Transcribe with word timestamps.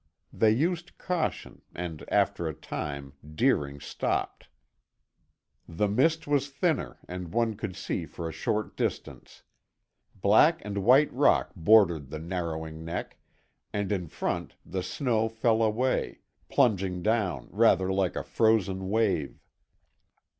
They 0.33 0.49
used 0.49 0.97
caution 0.97 1.61
and 1.75 2.03
after 2.11 2.47
a 2.47 2.55
time 2.55 3.13
Deering 3.35 3.79
stopped. 3.79 4.47
The 5.67 5.87
mist 5.87 6.25
was 6.25 6.49
thinner 6.49 6.97
and 7.07 7.31
one 7.31 7.55
could 7.55 7.75
see 7.75 8.07
for 8.07 8.27
a 8.27 8.31
short 8.33 8.75
distance. 8.75 9.43
Black 10.15 10.59
and 10.65 10.79
white 10.79 11.13
rock 11.13 11.51
bordered 11.55 12.09
the 12.09 12.17
narrowing 12.17 12.83
neck, 12.83 13.19
and 13.71 13.91
in 13.91 14.07
front 14.07 14.55
the 14.65 14.81
snow 14.81 15.29
fell 15.29 15.61
away, 15.61 16.21
plunging 16.49 17.03
down 17.03 17.47
rather 17.51 17.93
like 17.93 18.15
a 18.15 18.23
frozen 18.23 18.89
wave. 18.89 19.39